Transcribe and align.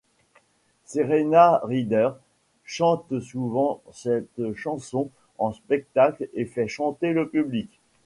Serena 0.83 1.59
Ryder 1.63 2.13
chante 2.65 3.19
souvent 3.19 3.83
cette 3.93 4.51
chanson 4.55 5.11
en 5.37 5.51
spectacle 5.53 6.27
et 6.33 6.45
fait 6.45 6.67
chanter 6.67 7.13
le 7.13 7.29
public. 7.29 7.79